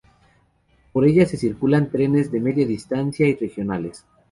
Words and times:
Por 0.93 1.05
ella 1.05 1.27
circulan 1.27 1.91
trenes 1.91 2.31
de 2.31 2.39
media 2.39 2.65
distancia 2.65 3.27
y 3.27 3.35
regionales. 3.35 4.03